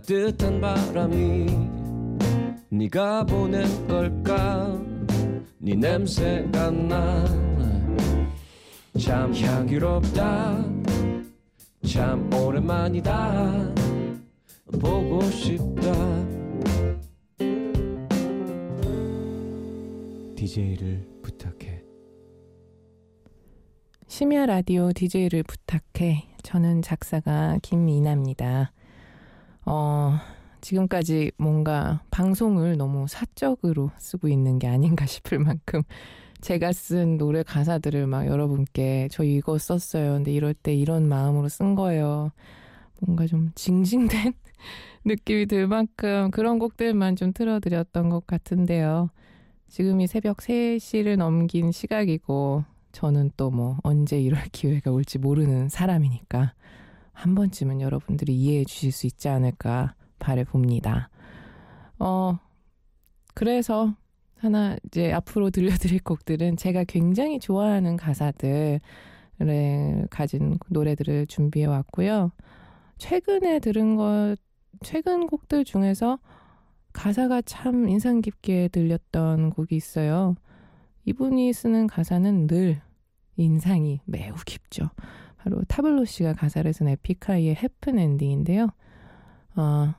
따뜻한 0.00 0.60
바람이 0.60 1.46
네가 2.70 3.24
보낸 3.26 3.86
걸까? 3.86 4.80
네 5.58 5.74
냄새가 5.74 6.70
나 6.70 7.50
참 9.00 9.34
향기롭다. 9.34 10.62
참 11.86 12.32
오랜만이다. 12.34 13.74
보고 14.80 15.22
싶다. 15.22 15.90
DJ를 20.36 21.06
부탁해. 21.22 21.82
심야 24.06 24.44
라디오 24.46 24.92
DJ를 24.92 25.44
부탁해. 25.44 26.28
저는 26.42 26.82
작사가 26.82 27.58
김이나입니다. 27.62 28.72
어, 29.72 30.18
지금까지 30.62 31.30
뭔가 31.36 32.02
방송을 32.10 32.76
너무 32.76 33.06
사적으로 33.06 33.92
쓰고 33.98 34.26
있는 34.26 34.58
게 34.58 34.66
아닌가 34.66 35.06
싶을 35.06 35.38
만큼 35.38 35.82
제가 36.40 36.72
쓴 36.72 37.18
노래 37.18 37.44
가사들을 37.44 38.08
막 38.08 38.26
여러분께 38.26 39.08
저 39.12 39.22
이거 39.22 39.58
썼어요. 39.58 40.14
근데 40.14 40.32
이럴 40.32 40.54
때 40.54 40.74
이런 40.74 41.08
마음으로 41.08 41.48
쓴 41.48 41.76
거예요. 41.76 42.32
뭔가 42.98 43.28
좀 43.28 43.52
징징된 43.54 44.32
느낌이 45.06 45.46
들 45.46 45.68
만큼 45.68 46.32
그런 46.32 46.58
곡들만 46.58 47.14
좀 47.14 47.32
틀어드렸던 47.32 48.08
것 48.08 48.26
같은데요. 48.26 49.10
지금이 49.68 50.08
새벽 50.08 50.38
3시를 50.38 51.16
넘긴 51.16 51.70
시각이고 51.70 52.64
저는 52.90 53.30
또 53.36 53.50
뭐 53.50 53.78
언제 53.84 54.20
이럴 54.20 54.42
기회가 54.50 54.90
올지 54.90 55.18
모르는 55.18 55.68
사람이니까 55.68 56.54
한 57.20 57.34
번쯤은 57.34 57.82
여러분들이 57.82 58.34
이해해 58.34 58.64
주실 58.64 58.92
수 58.92 59.06
있지 59.06 59.28
않을까 59.28 59.94
바래 60.18 60.42
봅니다. 60.42 61.10
어, 61.98 62.38
그래서 63.34 63.94
하나 64.38 64.78
이제 64.86 65.12
앞으로 65.12 65.50
들려드릴 65.50 66.02
곡들은 66.02 66.56
제가 66.56 66.84
굉장히 66.84 67.38
좋아하는 67.38 67.98
가사들을 67.98 68.80
가진 70.08 70.58
노래들을 70.68 71.26
준비해 71.26 71.66
왔고요. 71.66 72.32
최근에 72.96 73.58
들은 73.58 73.96
것, 73.96 74.36
최근 74.82 75.26
곡들 75.26 75.66
중에서 75.66 76.18
가사가 76.94 77.42
참 77.42 77.86
인상 77.90 78.22
깊게 78.22 78.68
들렸던 78.68 79.50
곡이 79.50 79.76
있어요. 79.76 80.36
이분이 81.04 81.52
쓰는 81.52 81.86
가사는 81.86 82.46
늘 82.46 82.80
인상이 83.36 84.00
매우 84.06 84.34
깊죠. 84.46 84.88
바로 85.42 85.62
타블로 85.68 86.04
씨가 86.04 86.34
가사를 86.34 86.70
쓴 86.72 86.88
에픽하이의 86.88 87.54
헤픈 87.54 87.98
엔딩인데요. 87.98 88.68
어, 89.56 89.94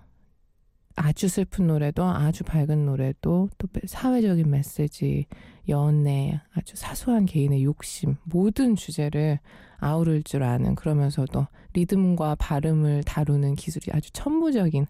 아주 0.95 1.27
슬픈 1.27 1.67
노래도 1.67 2.03
아주 2.03 2.43
밝은 2.43 2.85
노래도 2.85 3.49
또 3.57 3.67
사회적인 3.85 4.49
메시지, 4.49 5.25
연애, 5.67 6.39
아주 6.53 6.75
사소한 6.75 7.25
개인의 7.25 7.63
욕심 7.63 8.17
모든 8.23 8.75
주제를 8.75 9.39
아우를 9.77 10.21
줄 10.23 10.43
아는 10.43 10.75
그러면서도 10.75 11.47
리듬과 11.73 12.35
발음을 12.35 13.03
다루는 13.03 13.55
기술이 13.55 13.91
아주 13.93 14.11
천부적인 14.11 14.85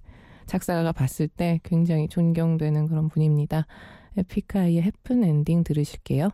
작사가가 0.47 0.91
봤을 0.91 1.29
때 1.29 1.61
굉장히 1.63 2.09
존경되는 2.09 2.87
그런 2.87 3.07
분입니다. 3.07 3.67
에픽하이의 4.17 4.81
해픈 4.81 5.23
엔딩 5.23 5.63
들으실게요. 5.63 6.29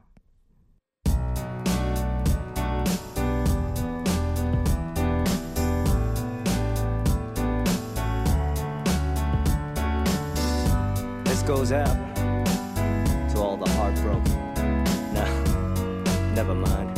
Goes 11.48 11.72
out 11.72 11.88
to 13.30 13.40
all 13.40 13.56
the 13.56 13.70
heartbroken. 13.72 14.84
No, 15.14 15.24
never 16.36 16.54
mind. 16.54 16.98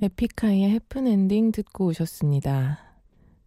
에픽하이의 0.00 0.70
헤픈 0.70 1.08
엔딩 1.08 1.50
듣고 1.50 1.86
오셨습니다. 1.86 2.78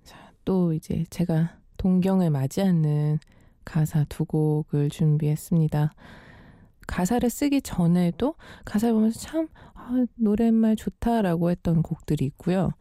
자, 0.03 0.31
또 0.43 0.73
이제 0.73 1.05
제가 1.09 1.57
동경을 1.77 2.29
마지않는 2.29 3.19
가사 3.63 4.03
두 4.09 4.25
곡을 4.25 4.89
준비했습니다. 4.89 5.93
가사를 6.87 7.29
쓰기 7.29 7.61
전에도 7.61 8.35
가사를 8.65 8.93
보면서 8.93 9.19
참 9.19 9.47
아, 9.73 10.05
노랫말 10.15 10.75
좋다라고 10.75 11.51
했던 11.51 11.81
곡들이 11.83 12.25
있고요. 12.25 12.71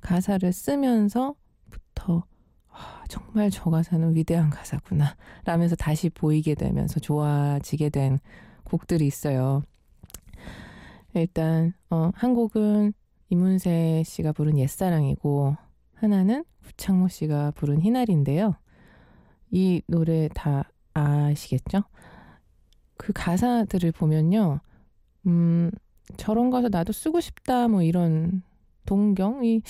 가사를 0.00 0.52
쓰면서부터 0.52 2.24
아, 2.70 3.04
정말 3.08 3.50
저 3.50 3.70
가사는 3.70 4.14
위대한 4.14 4.50
가사구나 4.50 5.16
라면서 5.44 5.74
다시 5.74 6.08
보이게 6.10 6.54
되면서 6.54 7.00
좋아지게 7.00 7.90
된 7.90 8.18
곡들이 8.64 9.06
있어요. 9.06 9.62
일단 11.14 11.72
어, 11.90 12.10
한 12.14 12.34
곡은 12.34 12.92
이문세 13.30 14.04
씨가 14.06 14.32
부른 14.32 14.58
옛사랑이고 14.58 15.56
하나는 15.94 16.44
부창모 16.62 17.08
씨가 17.08 17.52
부른 17.52 17.80
희날인데요. 17.80 18.56
이 19.50 19.82
노래 19.86 20.28
다 20.34 20.70
아시겠죠? 20.94 21.82
그 22.96 23.12
가사들을 23.12 23.92
보면요. 23.92 24.60
음, 25.26 25.70
저런 26.16 26.50
가사 26.50 26.68
나도 26.68 26.92
쓰고 26.92 27.20
싶다 27.20 27.68
뭐 27.68 27.82
이런 27.82 28.42
동경이 28.88 29.60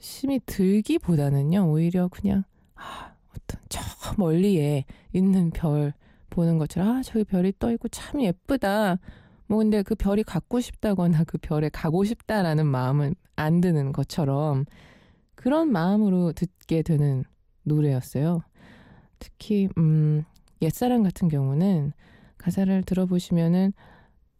심히 0.00 0.40
들기보다는요. 0.44 1.70
오히려 1.70 2.08
그냥 2.08 2.42
아, 2.74 3.14
어떤 3.30 3.62
저 3.68 3.80
멀리에 4.18 4.86
있는 5.12 5.50
별 5.50 5.92
보는 6.30 6.58
것처럼 6.58 6.96
아, 6.96 7.02
저기 7.04 7.22
별이 7.22 7.52
떠 7.60 7.70
있고 7.70 7.86
참 7.88 8.20
예쁘다. 8.20 8.98
뭐 9.46 9.58
근데 9.58 9.84
그 9.84 9.94
별이 9.94 10.24
갖고 10.24 10.58
싶다거나 10.58 11.22
그 11.24 11.38
별에 11.38 11.68
가고 11.68 12.02
싶다라는 12.02 12.66
마음은 12.66 13.14
안 13.36 13.60
드는 13.60 13.92
것처럼 13.92 14.64
그런 15.36 15.70
마음으로 15.70 16.32
듣게 16.32 16.82
되는 16.82 17.22
노래였어요. 17.62 18.42
특히 19.20 19.68
음 19.78 20.24
옛사랑 20.60 21.04
같은 21.04 21.28
경우는 21.28 21.92
가사를 22.38 22.82
들어보시면은 22.82 23.72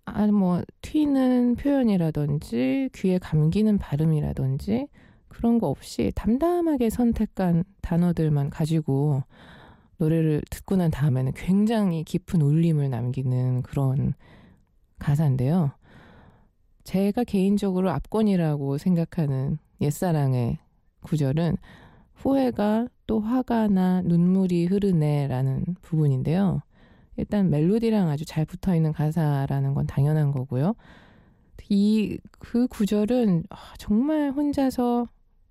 아 0.07 0.27
뭐 0.27 0.63
튀는 0.83 1.57
표현이라든지 1.57 2.91
귀에 2.95 3.19
감기는 3.19 3.79
발음이라든지 3.79 4.89
그런 5.29 5.59
거 5.59 5.69
없이 5.69 6.13
담담하게 6.15 6.91
선택한 6.91 7.65
단어들만 7.83 8.51
가지고 8.51 9.23
노래를 9.99 10.43
듣고 10.51 10.77
난 10.77 10.91
다음에는 10.91 11.33
굉장히 11.35 12.05
깊은 12.05 12.43
울림을 12.43 12.91
남기는 12.91 13.63
그런 13.63 14.15
가사인데요. 14.99 15.73
제가 16.85 17.25
개인적으로 17.25 17.91
압권이라고 17.91 18.79
생각하는 18.79 19.59
옛사랑의 19.81 20.59
구절은 21.03 21.57
후회가 22.15 22.89
또 23.07 23.21
화가 23.21 23.69
나 23.69 24.03
눈물이 24.03 24.67
흐르네라는 24.67 25.65
부분인데요. 25.83 26.63
일단 27.17 27.51
멜로디랑 27.51 28.09
아주 28.11 28.25
잘 28.25 28.45
붙어 28.45 28.75
있는 28.75 28.93
가사라는 28.93 29.75
건 29.75 29.87
당연한 29.87 30.33
거고요. 30.33 30.75
이 31.71 32.19
그 32.39 32.67
구절은 32.69 33.45
아, 33.51 33.57
정말 33.79 34.31
혼자서 34.31 35.09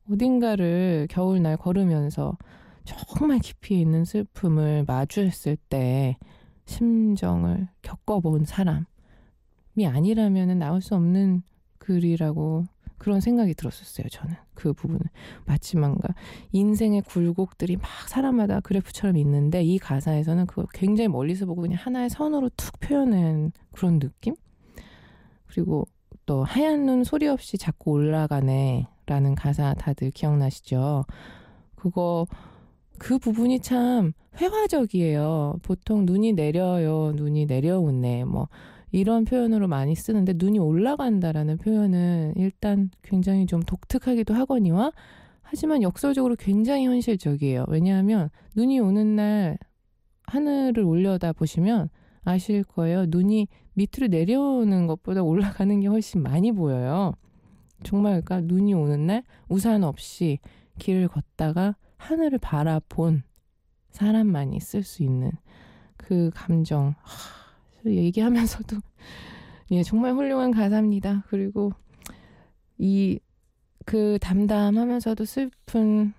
어딘가를 0.10 1.08
겨울날 1.10 1.58
걸으면서 1.58 2.38
정말 2.86 3.40
깊이 3.40 3.80
있는 3.80 4.06
슬픔을 4.06 4.84
마주했을 4.88 5.58
때 5.70 6.18
심정을 6.66 7.68
겪어본 7.82 8.46
사람이 8.46 8.86
아니라면 9.88 10.60
나올 10.60 10.82
수 10.82 10.96
없는 10.96 11.42
글이라고 11.80 12.66
그런 13.04 13.20
생각이 13.20 13.54
들었었어요. 13.54 14.08
저는 14.08 14.34
그 14.54 14.74
마치 15.46 15.76
뭔가 15.76 16.16
인생의 16.54 17.02
굴곡들이 17.02 17.76
막 17.76 17.86
사람마다 18.08 18.62
그래프처럼 18.62 19.18
있는데 19.18 19.62
이 19.62 19.78
가사에서는 19.78 20.48
그걸 20.48 20.66
굉장히 20.74 21.10
멀리서 21.10 21.46
보고 21.46 21.64
그냥 21.64 21.78
하나의 21.82 22.10
선으로 22.10 22.50
툭 22.56 22.80
표현한 22.80 23.52
그런 23.74 24.00
느낌? 24.00 24.36
그리고 25.48 25.86
또 26.26 26.46
하얀 26.46 26.86
눈 26.86 27.04
소리 27.04 27.28
없이 27.28 27.58
자꾸 27.58 27.92
올라가네라는 27.92 29.36
가사 29.36 29.74
다들 29.74 30.12
기억나시죠? 30.12 31.04
그거 31.76 32.26
그 32.98 33.18
부분이 33.18 33.60
참 33.60 34.14
회화적이에요. 34.38 35.60
보통 35.62 36.06
눈이 36.06 36.34
내려요, 36.34 37.12
눈이 37.16 37.48
내려오네, 37.48 38.24
뭐 38.24 38.48
이런 38.94 39.26
표현으로 39.26 39.68
많이 39.68 39.96
쓰는데 39.96 40.34
눈이 40.36 40.60
올라간다라는 40.60 41.58
표현은 41.58 42.34
일단 42.38 42.92
굉장히 43.02 43.48
좀 43.48 43.64
독특하기도 43.64 44.36
하거니와 44.36 44.92
하지만 45.42 45.82
역설적으로 45.82 46.36
굉장히 46.36 46.86
현실적이에요. 46.86 47.66
왜냐하면 47.70 48.30
눈이 48.56 48.80
오는 48.80 49.16
날 49.16 49.58
하늘을 50.28 50.84
올려다 50.84 51.34
보시면 51.34 51.90
아실 52.24 52.64
거예요. 52.64 53.06
눈이 53.08 53.48
밑으로 53.74 54.08
내려오는 54.10 54.86
것보다 54.86 55.24
올라가는 55.24 55.80
게 55.80 55.88
훨씬 55.88 56.22
많이 56.22 56.52
보여요. 56.52 57.14
정말 57.84 58.22
그러니까 58.22 58.42
눈이 58.42 58.76
오는 58.76 59.08
날 59.08 59.24
우산 59.50 59.84
없이 59.84 60.38
길을 60.78 61.08
걷다가 61.08 61.76
하늘을 61.98 62.38
바라본 62.38 63.24
사람만이 63.90 64.60
쓸 64.60 64.84
수 64.84 65.02
있는 65.02 65.32
그 65.98 66.30
감정. 66.36 66.94
하, 67.02 67.43
얘기하면서도 67.86 68.78
예, 69.72 69.84
정말 69.84 70.14
훌륭한 70.14 70.52
가사입니다. 70.52 71.24
그리고 71.30 71.72
이 72.78 73.20
그 73.86 74.18
담담하면서도 74.22 75.26
슬픈 75.26 76.14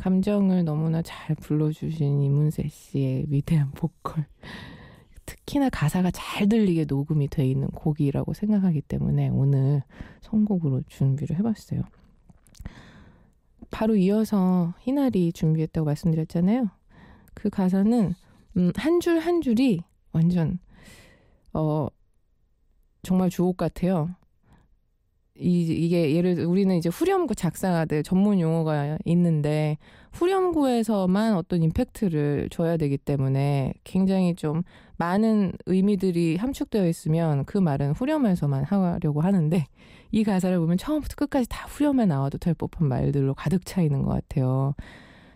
감정을 0.00 0.64
너무나 0.64 1.02
잘 1.02 1.34
불러주신 1.36 2.22
이문세 2.22 2.68
씨의 2.68 3.26
위대한 3.28 3.70
보컬. 3.72 4.26
특히나 5.26 5.68
가사가 5.68 6.10
잘 6.10 6.48
들리게 6.48 6.84
녹음이 6.84 7.28
돼 7.28 7.46
있는 7.46 7.68
곡이라고 7.68 8.32
생각하기 8.32 8.82
때문에 8.82 9.28
오늘 9.28 9.82
선곡으로 10.20 10.82
준비를 10.86 11.36
해봤어요. 11.38 11.82
바로 13.70 13.96
이어서 13.96 14.74
희나리 14.80 15.32
준비했다고 15.32 15.84
말씀드렸잖아요. 15.84 16.70
그 17.34 17.50
가사는 17.50 18.14
음, 18.56 18.72
한줄한 18.74 19.42
줄이 19.42 19.82
완전 20.12 20.58
어 21.58 21.88
정말 23.02 23.30
주옥 23.30 23.56
같아요. 23.56 24.10
이, 25.40 25.62
이게 25.62 26.14
예를 26.14 26.44
우리는 26.44 26.74
이제 26.76 26.88
후렴구 26.88 27.34
작사가들 27.34 28.02
전문 28.02 28.40
용어가 28.40 28.98
있는데 29.04 29.78
후렴구에서만 30.12 31.36
어떤 31.36 31.62
임팩트를 31.62 32.48
줘야 32.50 32.76
되기 32.76 32.98
때문에 32.98 33.72
굉장히 33.84 34.34
좀 34.34 34.62
많은 34.96 35.52
의미들이 35.66 36.36
함축되어 36.36 36.88
있으면 36.88 37.44
그 37.44 37.58
말은 37.58 37.92
후렴에서만 37.92 38.64
하려고 38.64 39.20
하는데 39.20 39.66
이 40.10 40.24
가사를 40.24 40.58
보면 40.58 40.76
처음부터 40.76 41.14
끝까지 41.16 41.48
다 41.48 41.66
후렴에 41.68 42.06
나와도 42.06 42.38
될 42.38 42.54
법한 42.54 42.88
말들로 42.88 43.34
가득 43.34 43.64
차 43.64 43.80
있는 43.80 44.02
것 44.02 44.10
같아요. 44.10 44.74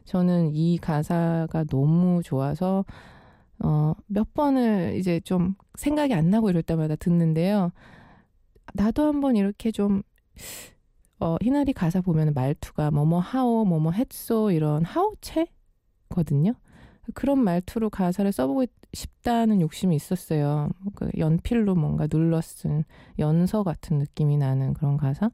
저는 0.04 0.50
이 0.54 0.78
가사가 0.78 1.64
너무 1.70 2.22
좋아서 2.24 2.84
어, 3.62 3.94
몇 4.06 4.34
번을 4.34 4.96
이제 4.98 5.20
좀 5.20 5.54
생각이 5.76 6.12
안 6.14 6.30
나고 6.30 6.50
이럴 6.50 6.62
때마다 6.62 6.96
듣는데요. 6.96 7.72
나도 8.74 9.06
한번 9.06 9.36
이렇게 9.36 9.70
좀 9.70 10.02
어, 11.20 11.36
희나리 11.40 11.72
가사 11.72 12.00
보면 12.00 12.34
말투가 12.34 12.90
뭐뭐 12.90 13.20
하오, 13.20 13.64
뭐뭐 13.64 13.92
했소 13.92 14.50
이런 14.50 14.84
하오체거든요. 14.84 16.54
그런 17.14 17.38
말투로 17.38 17.90
가사를 17.90 18.30
써보고 18.32 18.66
싶다는 18.92 19.60
욕심이 19.60 19.94
있었어요. 19.96 20.68
그 20.94 21.10
연필로 21.16 21.74
뭔가 21.74 22.06
눌러 22.06 22.40
쓴 22.40 22.84
연서 23.18 23.62
같은 23.62 23.98
느낌이 23.98 24.36
나는 24.36 24.74
그런 24.74 24.96
가사. 24.96 25.30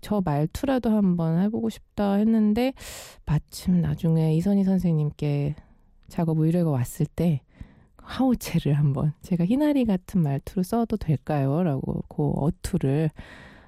저 0.00 0.22
말투라도 0.24 0.90
한번 0.90 1.40
해보고 1.42 1.68
싶다 1.68 2.14
했는데 2.14 2.72
마침 3.26 3.80
나중에 3.80 4.34
이선희 4.36 4.62
선생님께 4.62 5.56
작업 6.08 6.38
의뢰가 6.38 6.70
왔을 6.70 7.06
때 7.06 7.42
하우체를 7.96 8.74
한번 8.74 9.12
제가 9.22 9.44
희나리 9.46 9.84
같은 9.84 10.22
말투로 10.22 10.62
써도 10.62 10.96
될까요? 10.96 11.62
라고 11.62 12.02
그 12.08 12.22
어투를 12.22 13.10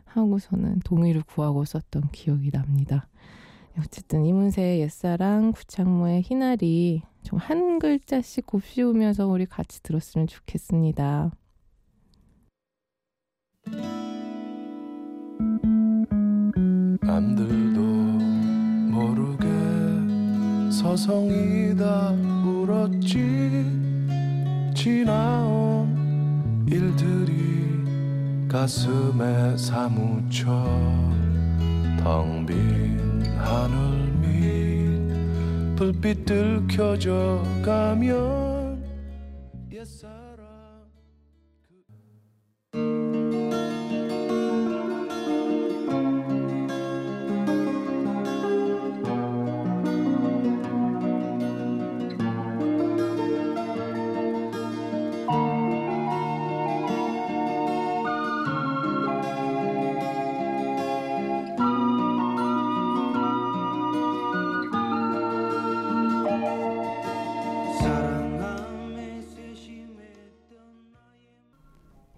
하고서는 0.05 0.81
동의를 0.81 1.23
구하고 1.23 1.65
썼던 1.65 2.11
기억이 2.13 2.51
납니다. 2.51 3.09
어쨌든 3.79 4.25
이문세의 4.25 4.81
옛사랑, 4.81 5.53
구창모의 5.53 6.23
희나리 6.23 7.03
좀 7.23 7.39
한 7.39 7.79
글자씩 7.79 8.47
곱씹으면서 8.47 9.27
우리 9.27 9.47
같이 9.47 9.83
들었으면 9.83 10.27
좋겠습니다. 10.27 11.31
남들 17.03 17.66
서성이다 20.77 22.11
울었지. 22.45 23.65
지나온 24.75 26.67
일들이 26.69 28.47
가슴에 28.47 29.57
사무쳐 29.57 30.45
텅 32.03 32.45
빈 32.45 33.25
하늘 33.39 33.79
밑 34.21 35.77
불빛 35.77 36.27
들 36.27 36.63
켜져 36.69 37.43
가면 37.65 38.46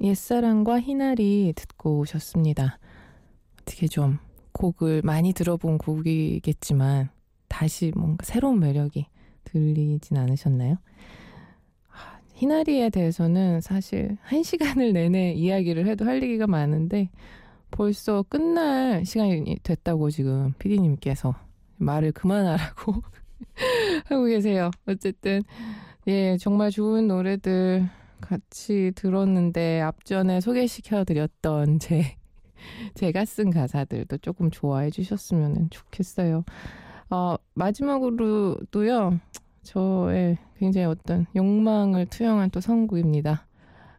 옛사랑과 0.09 0.81
희나리 0.81 1.53
듣고 1.55 1.99
오셨습니다. 1.99 2.79
어떻게 3.61 3.87
좀 3.87 4.19
곡을 4.53 5.03
많이 5.05 5.35
들어본 5.35 5.77
곡이겠지만 5.77 7.11
다시 7.47 7.93
뭔가 7.95 8.25
새로운 8.25 8.59
매력이 8.59 9.07
들리진 9.45 10.17
않으셨나요? 10.17 10.77
아, 11.91 12.21
희나리에 12.33 12.89
대해서는 12.89 13.61
사실 13.61 14.17
한 14.23 14.43
시간을 14.43 14.95
내내 14.95 15.35
이야기를 15.35 15.87
해도 15.87 16.07
할 16.07 16.23
얘기가 16.23 16.47
많은데 16.47 17.11
벌써 17.71 18.23
끝날 18.23 19.05
시간이 19.05 19.59
됐다고 19.63 20.09
지금 20.09 20.55
피디님께서 20.59 21.35
말을 21.77 22.13
그만하라고 22.13 22.95
하고 24.09 24.25
계세요. 24.25 24.71
어쨌든 24.87 25.43
예 26.07 26.39
정말 26.39 26.71
좋은 26.71 27.09
노래들 27.09 27.91
같이 28.21 28.93
들었는데 28.95 29.81
앞전에 29.81 30.41
소개시켜드렸던 30.41 31.79
제 31.79 32.17
제가 32.95 33.25
쓴 33.25 33.51
가사들도 33.51 34.19
조금 34.19 34.51
좋아해 34.51 34.91
주셨으면 34.91 35.71
좋겠어요. 35.71 36.45
어, 37.11 37.37
마지막으로도요, 37.55 39.19
저의 39.63 40.39
굉장히 40.59 40.87
어떤 40.87 41.27
욕망을 41.37 42.07
투영한 42.07 42.51
또 42.51 42.61
선곡입니다. 42.61 43.47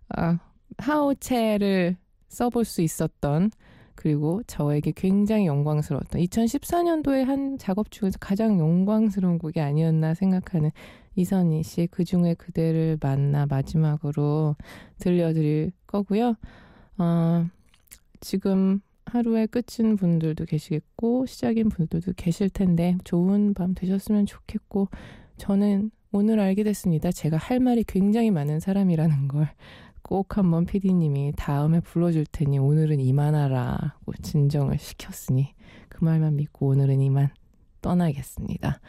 아, 0.09 0.39
하오체를 0.77 1.97
써볼 2.27 2.65
수 2.65 2.81
있었던 2.81 3.51
그리고 3.95 4.41
저에게 4.47 4.93
굉장히 4.95 5.45
영광스러웠던 5.47 6.21
2014년도에 6.21 7.25
한 7.25 7.57
작업 7.57 7.91
중에서 7.91 8.17
가장 8.19 8.57
영광스러운 8.57 9.37
곡이 9.39 9.59
아니었나 9.59 10.13
생각하는 10.13 10.71
이선희 11.19 11.63
씨 11.63 11.87
그중에 11.87 12.35
그대를 12.35 12.97
만나 13.01 13.45
마지막으로 13.45 14.55
들려드릴 14.99 15.71
거고요. 15.87 16.35
어, 16.97 17.47
지금 18.19 18.81
하루의 19.05 19.47
끝인 19.47 19.95
분들도 19.95 20.45
계시겠고 20.45 21.25
시작인 21.25 21.69
분들도 21.69 22.13
계실 22.15 22.49
텐데 22.49 22.97
좋은 23.03 23.53
밤 23.53 23.73
되셨으면 23.73 24.25
좋겠고 24.25 24.89
저는 25.37 25.91
오늘 26.11 26.39
알게 26.39 26.63
됐습니다. 26.63 27.11
제가 27.11 27.37
할 27.37 27.59
말이 27.59 27.83
굉장히 27.83 28.31
많은 28.31 28.59
사람이라는 28.59 29.27
걸 29.27 29.49
꼭 30.09 30.37
한번 30.37 30.65
PD님이 30.65 31.33
다음에 31.35 31.79
불러줄 31.81 32.25
테니 32.31 32.57
오늘은 32.57 32.99
이만하라고 32.99 34.13
진정을 34.23 34.79
시켰으니 34.79 35.53
그 35.87 36.03
말만 36.03 36.35
믿고 36.37 36.69
오늘은 36.69 36.99
이만 37.01 37.29
떠나겠습니다. 37.81 38.79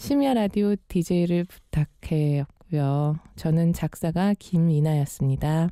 심야 0.00 0.32
라디오 0.32 0.76
DJ를 0.88 1.44
부탁해였고요. 1.44 3.18
저는 3.36 3.74
작사가 3.74 4.32
김이나였습니다. 4.38 5.68